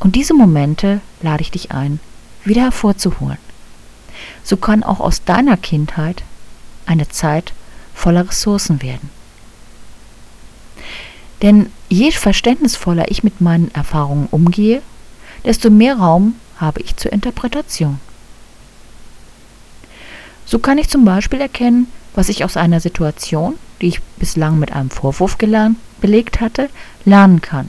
Und 0.00 0.16
diese 0.16 0.34
Momente 0.34 1.00
lade 1.20 1.42
ich 1.42 1.52
dich 1.52 1.70
ein, 1.70 2.00
wieder 2.44 2.62
hervorzuholen. 2.62 3.38
So 4.42 4.56
kann 4.56 4.82
auch 4.82 4.98
aus 4.98 5.22
deiner 5.22 5.56
Kindheit 5.56 6.24
eine 6.86 7.08
Zeit 7.08 7.52
voller 7.94 8.28
Ressourcen 8.28 8.82
werden. 8.82 9.10
Denn 11.42 11.70
je 11.88 12.12
verständnisvoller 12.12 13.10
ich 13.10 13.24
mit 13.24 13.40
meinen 13.40 13.74
Erfahrungen 13.74 14.28
umgehe, 14.30 14.80
desto 15.44 15.70
mehr 15.70 15.96
Raum 15.96 16.36
habe 16.56 16.80
ich 16.80 16.96
zur 16.96 17.12
Interpretation. 17.12 18.00
So 20.46 20.60
kann 20.60 20.78
ich 20.78 20.88
zum 20.88 21.04
Beispiel 21.04 21.40
erkennen, 21.40 21.88
was 22.14 22.28
ich 22.28 22.44
aus 22.44 22.56
einer 22.56 22.80
Situation, 22.80 23.54
die 23.80 23.88
ich 23.88 24.02
bislang 24.18 24.58
mit 24.58 24.72
einem 24.72 24.90
Vorwurf 24.90 25.38
gelernt, 25.38 25.78
belegt 26.00 26.40
hatte, 26.40 26.68
lernen 27.04 27.40
kann. 27.40 27.68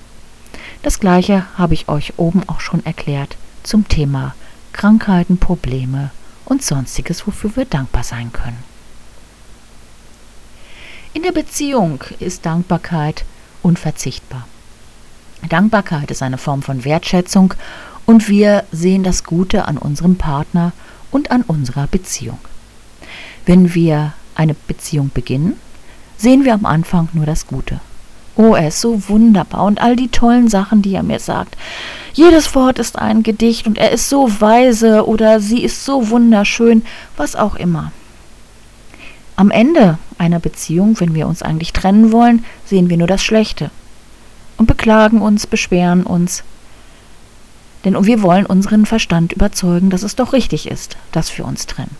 Das 0.83 0.99
gleiche 0.99 1.45
habe 1.57 1.73
ich 1.73 1.87
euch 1.87 2.13
oben 2.17 2.43
auch 2.47 2.59
schon 2.59 2.85
erklärt 2.85 3.37
zum 3.63 3.87
Thema 3.87 4.35
Krankheiten, 4.73 5.37
Probleme 5.37 6.11
und 6.45 6.61
sonstiges, 6.61 7.25
wofür 7.25 7.55
wir 7.55 7.65
dankbar 7.65 8.03
sein 8.03 8.33
können. 8.33 8.61
In 11.13 11.23
der 11.23 11.31
Beziehung 11.31 12.03
ist 12.19 12.45
Dankbarkeit 12.45 13.23
unverzichtbar. 13.63 14.47
Dankbarkeit 15.49 16.11
ist 16.11 16.21
eine 16.21 16.37
Form 16.37 16.61
von 16.61 16.85
Wertschätzung 16.85 17.53
und 18.05 18.29
wir 18.29 18.63
sehen 18.71 19.03
das 19.03 19.23
Gute 19.23 19.65
an 19.65 19.77
unserem 19.77 20.17
Partner 20.17 20.71
und 21.11 21.31
an 21.31 21.41
unserer 21.41 21.87
Beziehung. 21.87 22.39
Wenn 23.45 23.73
wir 23.73 24.13
eine 24.35 24.53
Beziehung 24.53 25.11
beginnen, 25.13 25.57
sehen 26.17 26.45
wir 26.45 26.53
am 26.53 26.65
Anfang 26.65 27.09
nur 27.13 27.25
das 27.25 27.47
Gute. 27.47 27.79
Oh, 28.35 28.55
er 28.55 28.69
ist 28.69 28.81
so 28.81 29.09
wunderbar 29.09 29.65
und 29.65 29.79
all 29.79 29.95
die 29.95 30.07
tollen 30.07 30.47
Sachen, 30.47 30.81
die 30.81 30.95
er 30.95 31.03
mir 31.03 31.19
sagt. 31.19 31.55
Jedes 32.13 32.55
Wort 32.55 32.79
ist 32.79 32.97
ein 32.97 33.21
Gedicht 33.21 33.67
und 33.67 33.77
er 33.77 33.91
ist 33.91 34.09
so 34.09 34.41
weise 34.41 35.07
oder 35.07 35.39
sie 35.39 35.63
ist 35.63 35.85
so 35.85 36.09
wunderschön, 36.09 36.83
was 37.15 37.35
auch 37.35 37.55
immer. 37.55 37.91
Am 39.35 39.49
Ende 39.51 39.97
einer 40.17 40.39
Beziehung, 40.39 40.99
wenn 40.99 41.15
wir 41.15 41.27
uns 41.27 41.41
eigentlich 41.41 41.73
trennen 41.73 42.11
wollen, 42.11 42.45
sehen 42.65 42.89
wir 42.89 42.97
nur 42.97 43.07
das 43.07 43.23
Schlechte 43.23 43.71
und 44.57 44.67
beklagen 44.67 45.21
uns, 45.21 45.47
beschweren 45.47 46.03
uns. 46.03 46.43
Denn 47.83 48.05
wir 48.05 48.21
wollen 48.21 48.45
unseren 48.45 48.85
Verstand 48.85 49.33
überzeugen, 49.33 49.89
dass 49.89 50.03
es 50.03 50.15
doch 50.15 50.33
richtig 50.33 50.69
ist, 50.69 50.97
dass 51.11 51.35
wir 51.37 51.45
uns 51.45 51.65
trennen. 51.65 51.97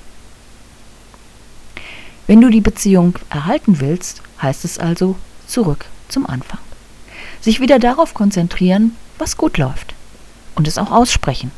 Wenn 2.28 2.40
du 2.40 2.50
die 2.50 2.62
Beziehung 2.62 3.20
erhalten 3.30 3.82
willst, 3.82 4.22
heißt 4.42 4.64
es 4.64 4.80
also 4.80 5.16
zurück 5.48 5.86
zum 6.08 6.26
Anfang. 6.26 6.60
sich 7.42 7.60
wieder 7.60 7.80
darauf 7.80 8.14
konzentrieren, 8.14 8.96
was 9.18 9.36
gut 9.36 9.58
läuft 9.58 9.94
und 10.56 10.68
es 10.68 10.78
auch 10.78 10.92
aussprechen. 10.92 11.52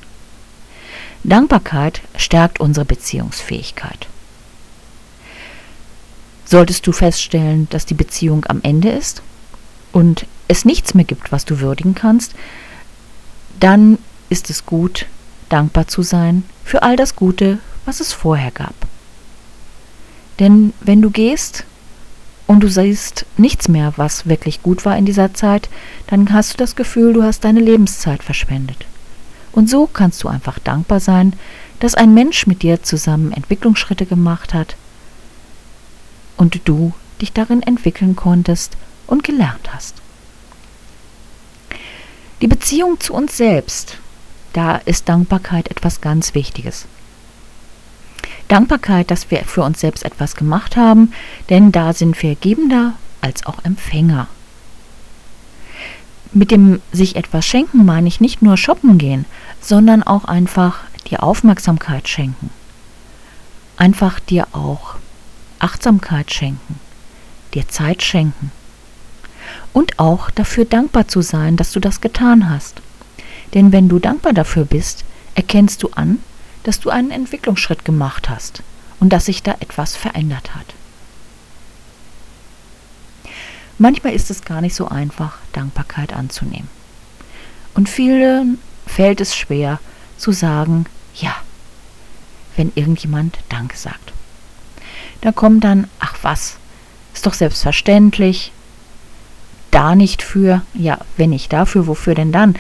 Dankbarkeit 1.23 2.01
stärkt 2.17 2.59
unsere 2.59 2.85
Beziehungsfähigkeit. 2.85 4.07
Solltest 6.45 6.85
du 6.85 6.91
feststellen, 6.91 7.67
dass 7.71 7.85
die 7.85 7.95
Beziehung 7.95 8.45
am 8.47 8.61
Ende 8.61 8.89
ist 8.89 9.23
und 9.91 10.27
es 10.47 10.63
nichts 10.63 10.93
mehr 10.93 11.05
gibt, 11.05 11.31
was 11.31 11.43
du 11.43 11.59
würdigen 11.59 11.95
kannst, 11.95 12.35
dann 13.59 13.97
ist 14.29 14.49
es 14.49 14.65
gut, 14.65 15.07
dankbar 15.49 15.87
zu 15.87 16.03
sein 16.03 16.43
für 16.63 16.83
all 16.83 16.95
das 16.95 17.15
Gute, 17.15 17.57
was 17.85 17.99
es 17.99 18.13
vorher 18.13 18.51
gab. 18.51 18.75
Denn 20.39 20.73
wenn 20.81 21.01
du 21.01 21.09
gehst 21.09 21.63
und 22.45 22.61
du 22.61 22.69
siehst 22.69 23.25
nichts 23.37 23.67
mehr, 23.67 23.93
was 23.95 24.27
wirklich 24.27 24.61
gut 24.61 24.85
war 24.85 24.97
in 24.97 25.05
dieser 25.05 25.33
Zeit, 25.33 25.69
dann 26.07 26.31
hast 26.31 26.53
du 26.53 26.57
das 26.57 26.75
Gefühl, 26.75 27.13
du 27.13 27.23
hast 27.23 27.43
deine 27.43 27.61
Lebenszeit 27.61 28.21
verschwendet. 28.21 28.85
Und 29.51 29.69
so 29.69 29.87
kannst 29.87 30.23
du 30.23 30.27
einfach 30.27 30.59
dankbar 30.59 30.99
sein, 30.99 31.33
dass 31.79 31.95
ein 31.95 32.13
Mensch 32.13 32.45
mit 32.45 32.61
dir 32.61 32.83
zusammen 32.83 33.31
Entwicklungsschritte 33.31 34.05
gemacht 34.05 34.53
hat 34.53 34.75
und 36.37 36.61
du 36.65 36.93
dich 37.21 37.31
darin 37.31 37.61
entwickeln 37.61 38.15
konntest 38.15 38.77
und 39.07 39.23
gelernt 39.23 39.73
hast. 39.73 39.95
Die 42.41 42.47
Beziehung 42.47 42.99
zu 42.99 43.13
uns 43.13 43.37
selbst, 43.37 43.97
da 44.53 44.77
ist 44.77 45.07
Dankbarkeit 45.07 45.69
etwas 45.69 46.01
ganz 46.01 46.35
Wichtiges. 46.35 46.85
Dankbarkeit, 48.47 49.09
dass 49.09 49.31
wir 49.31 49.43
für 49.43 49.63
uns 49.63 49.79
selbst 49.79 50.03
etwas 50.03 50.35
gemacht 50.35 50.75
haben, 50.75 51.13
denn 51.49 51.71
da 51.71 51.93
sind 51.93 52.21
wir 52.21 52.35
Gebender 52.35 52.93
als 53.21 53.45
auch 53.45 53.63
Empfänger. 53.63 54.27
Mit 56.31 56.51
dem 56.51 56.81
sich 56.91 57.15
etwas 57.15 57.45
schenken 57.45 57.85
meine 57.85 58.07
ich 58.07 58.19
nicht 58.19 58.41
nur 58.41 58.57
shoppen 58.57 58.97
gehen, 58.97 59.25
sondern 59.61 60.03
auch 60.03 60.25
einfach 60.25 60.79
dir 61.09 61.23
Aufmerksamkeit 61.23 62.07
schenken. 62.07 62.49
Einfach 63.77 64.19
dir 64.19 64.47
auch 64.51 64.95
Achtsamkeit 65.59 66.33
schenken, 66.33 66.79
dir 67.53 67.67
Zeit 67.67 68.03
schenken. 68.03 68.51
Und 69.73 69.99
auch 69.99 70.31
dafür 70.31 70.65
dankbar 70.65 71.07
zu 71.07 71.21
sein, 71.21 71.57
dass 71.57 71.71
du 71.71 71.79
das 71.79 72.01
getan 72.01 72.49
hast. 72.49 72.81
Denn 73.53 73.71
wenn 73.71 73.89
du 73.89 73.99
dankbar 73.99 74.33
dafür 74.33 74.65
bist, 74.65 75.05
erkennst 75.35 75.83
du 75.83 75.89
an, 75.89 76.19
dass 76.63 76.79
du 76.79 76.89
einen 76.89 77.11
Entwicklungsschritt 77.11 77.85
gemacht 77.85 78.29
hast 78.29 78.63
und 78.99 79.09
dass 79.09 79.25
sich 79.25 79.43
da 79.43 79.55
etwas 79.59 79.95
verändert 79.95 80.55
hat. 80.55 80.65
Manchmal 83.77 84.13
ist 84.13 84.31
es 84.31 84.43
gar 84.43 84.61
nicht 84.61 84.73
so 84.73 84.87
einfach, 84.87 85.37
Dankbarkeit 85.53 86.13
anzunehmen. 86.13 86.69
Und 87.73 87.89
vielen 87.89 88.57
fällt 88.87 89.19
es 89.19 89.35
schwer 89.35 89.79
zu 90.17 90.31
sagen, 90.31 90.85
ja, 91.15 91.35
wenn 92.55 92.71
irgendjemand 92.75 93.37
Danke 93.49 93.77
sagt. 93.77 94.14
Da 95.21 95.31
kommt 95.31 95.63
dann, 95.63 95.87
ach 95.99 96.15
was, 96.21 96.57
ist 97.13 97.25
doch 97.25 97.33
selbstverständlich, 97.33 98.51
da 99.71 99.95
nicht 99.95 100.21
für, 100.21 100.61
ja, 100.73 100.99
wenn 101.17 101.31
nicht 101.31 101.51
dafür, 101.51 101.87
wofür 101.87 102.15
denn 102.15 102.31
dann? 102.31 102.55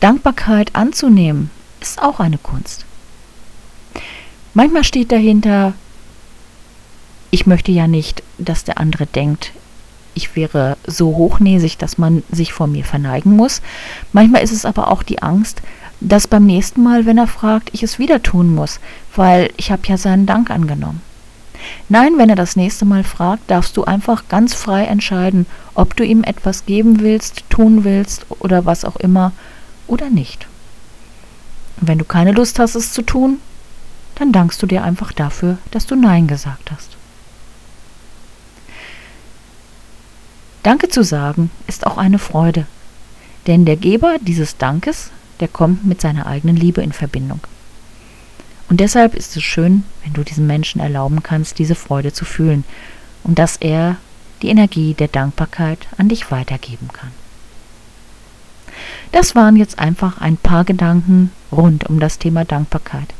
Dankbarkeit 0.00 0.74
anzunehmen, 0.74 1.50
ist 1.80 2.00
auch 2.02 2.20
eine 2.20 2.38
Kunst. 2.38 2.84
Manchmal 4.54 4.84
steht 4.84 5.12
dahinter, 5.12 5.74
ich 7.30 7.46
möchte 7.46 7.72
ja 7.72 7.86
nicht, 7.86 8.22
dass 8.38 8.64
der 8.64 8.78
andere 8.78 9.06
denkt, 9.06 9.52
ich 10.14 10.34
wäre 10.34 10.78
so 10.86 11.14
hochnäsig, 11.16 11.76
dass 11.76 11.98
man 11.98 12.22
sich 12.30 12.54
vor 12.54 12.66
mir 12.66 12.84
verneigen 12.84 13.36
muss. 13.36 13.60
Manchmal 14.12 14.42
ist 14.42 14.52
es 14.52 14.64
aber 14.64 14.90
auch 14.90 15.02
die 15.02 15.22
Angst, 15.22 15.60
dass 16.00 16.26
beim 16.26 16.46
nächsten 16.46 16.82
Mal, 16.82 17.04
wenn 17.04 17.18
er 17.18 17.26
fragt, 17.26 17.70
ich 17.72 17.82
es 17.82 17.98
wieder 17.98 18.22
tun 18.22 18.54
muss, 18.54 18.80
weil 19.14 19.50
ich 19.58 19.70
habe 19.70 19.82
ja 19.86 19.98
seinen 19.98 20.24
Dank 20.24 20.50
angenommen. 20.50 21.02
Nein, 21.88 22.18
wenn 22.18 22.28
er 22.28 22.36
das 22.36 22.56
nächste 22.56 22.84
Mal 22.84 23.04
fragt, 23.04 23.50
darfst 23.50 23.76
du 23.76 23.84
einfach 23.84 24.28
ganz 24.28 24.54
frei 24.54 24.84
entscheiden, 24.84 25.46
ob 25.74 25.96
du 25.96 26.04
ihm 26.04 26.24
etwas 26.24 26.66
geben 26.66 27.00
willst, 27.00 27.44
tun 27.48 27.84
willst 27.84 28.26
oder 28.28 28.64
was 28.64 28.84
auch 28.84 28.96
immer 28.96 29.32
oder 29.86 30.10
nicht. 30.10 30.46
Und 31.80 31.88
wenn 31.88 31.98
du 31.98 32.04
keine 32.04 32.32
Lust 32.32 32.58
hast, 32.58 32.74
es 32.74 32.92
zu 32.92 33.02
tun, 33.02 33.38
dann 34.16 34.32
dankst 34.32 34.62
du 34.62 34.66
dir 34.66 34.82
einfach 34.82 35.12
dafür, 35.12 35.58
dass 35.70 35.86
du 35.86 35.94
Nein 35.94 36.26
gesagt 36.26 36.70
hast. 36.70 36.96
Danke 40.62 40.88
zu 40.88 41.04
sagen 41.04 41.50
ist 41.68 41.86
auch 41.86 41.96
eine 41.96 42.18
Freude, 42.18 42.66
denn 43.46 43.64
der 43.64 43.76
Geber 43.76 44.16
dieses 44.20 44.56
Dankes, 44.56 45.10
der 45.38 45.46
kommt 45.46 45.84
mit 45.84 46.00
seiner 46.00 46.26
eigenen 46.26 46.56
Liebe 46.56 46.82
in 46.82 46.92
Verbindung. 46.92 47.40
Und 48.68 48.80
deshalb 48.80 49.14
ist 49.14 49.36
es 49.36 49.42
schön, 49.42 49.84
wenn 50.02 50.12
du 50.12 50.24
diesem 50.24 50.46
Menschen 50.46 50.80
erlauben 50.80 51.22
kannst, 51.22 51.58
diese 51.58 51.74
Freude 51.74 52.12
zu 52.12 52.24
fühlen 52.24 52.64
und 53.22 53.38
dass 53.38 53.56
er 53.56 53.96
die 54.42 54.48
Energie 54.48 54.94
der 54.94 55.08
Dankbarkeit 55.08 55.86
an 55.98 56.08
dich 56.08 56.30
weitergeben 56.30 56.88
kann. 56.92 57.10
Das 59.12 59.34
waren 59.34 59.56
jetzt 59.56 59.78
einfach 59.78 60.20
ein 60.20 60.36
paar 60.36 60.64
Gedanken 60.64 61.30
rund 61.52 61.88
um 61.88 62.00
das 62.00 62.18
Thema 62.18 62.44
Dankbarkeit. 62.44 63.14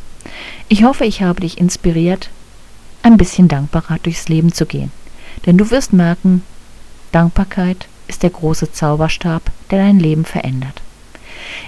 Ich 0.69 0.85
hoffe, 0.85 1.05
ich 1.05 1.23
habe 1.23 1.41
dich 1.41 1.59
inspiriert, 1.59 2.29
ein 3.03 3.17
bisschen 3.17 3.49
dankbarer 3.49 3.99
durchs 4.03 4.29
Leben 4.29 4.53
zu 4.53 4.67
gehen. 4.67 4.91
Denn 5.47 5.57
du 5.57 5.71
wirst 5.71 5.93
merken, 5.93 6.43
Dankbarkeit 7.13 7.87
ist 8.09 8.25
der 8.25 8.31
große 8.31 8.73
Zauberstab, 8.73 9.51
der 9.71 9.79
dein 9.79 10.01
Leben 10.01 10.25
verändert. 10.25 10.83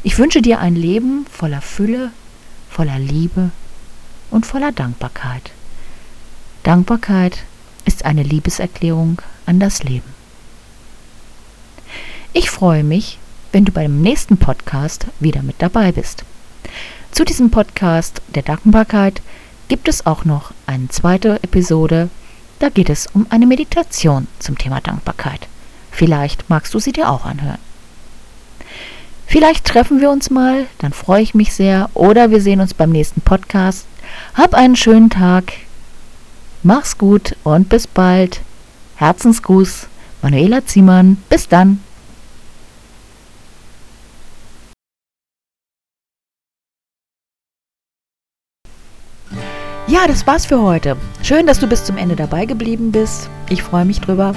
Ich 0.03 0.19
wünsche 0.19 0.43
dir 0.43 0.59
ein 0.59 0.75
Leben 0.75 1.27
voller 1.31 1.61
Fülle, 1.61 2.11
voller 2.69 2.99
Liebe 2.99 3.51
und 4.31 4.47
voller 4.47 4.73
Dankbarkeit. 4.73 5.51
Dankbarkeit 6.63 7.39
ist 7.85 8.05
eine 8.05 8.23
Liebeserklärung 8.23 9.23
an 9.47 9.61
das 9.61 9.83
Leben. 9.83 10.13
Ich 12.33 12.51
freue 12.51 12.85
mich, 12.85 13.19
wenn 13.53 13.65
du 13.65 13.73
beim 13.73 14.03
nächsten 14.03 14.37
Podcast 14.37 15.07
wieder 15.21 15.43
mit 15.43 15.57
dabei 15.59 15.93
bist. 15.93 16.25
Zu 17.11 17.25
diesem 17.25 17.51
Podcast 17.51 18.21
der 18.35 18.43
Dankbarkeit 18.43 19.23
gibt 19.69 19.89
es 19.89 20.07
auch 20.07 20.25
noch 20.25 20.53
eine 20.67 20.89
zweite 20.89 21.43
Episode. 21.43 22.11
Da 22.59 22.69
geht 22.69 22.91
es 22.91 23.07
um 23.07 23.27
eine 23.31 23.47
Meditation 23.47 24.27
zum 24.39 24.59
Thema 24.59 24.81
Dankbarkeit. 24.81 25.49
Vielleicht 25.91 26.49
magst 26.51 26.75
du 26.75 26.79
sie 26.79 26.93
dir 26.93 27.11
auch 27.11 27.25
anhören. 27.25 27.59
Vielleicht 29.27 29.67
treffen 29.67 30.01
wir 30.01 30.11
uns 30.11 30.31
mal, 30.31 30.67
dann 30.79 30.93
freue 30.93 31.23
ich 31.23 31.35
mich 31.35 31.53
sehr. 31.53 31.91
Oder 31.95 32.31
wir 32.31 32.41
sehen 32.41 32.61
uns 32.61 32.73
beim 32.73 32.91
nächsten 32.91 33.21
Podcast. 33.21 33.87
Hab 34.35 34.55
einen 34.55 34.77
schönen 34.77 35.11
Tag. 35.11 35.53
Mach's 36.63 36.99
gut 36.99 37.37
und 37.45 37.69
bis 37.69 37.87
bald. 37.87 38.41
Herzensgruß, 38.97 39.87
Manuela 40.23 40.65
Ziemann. 40.65 41.19
Bis 41.29 41.49
dann. 41.49 41.81
Ja, 49.87 50.07
das 50.07 50.27
war's 50.27 50.45
für 50.45 50.61
heute. 50.61 50.99
Schön, 51.23 51.47
dass 51.47 51.61
du 51.61 51.67
bis 51.67 51.85
zum 51.85 51.97
Ende 51.97 52.15
dabei 52.15 52.45
geblieben 52.45 52.93
bist. 52.93 53.31
Ich 53.49 53.63
freue 53.63 53.87
mich 53.87 54.01
drüber. 54.01 54.35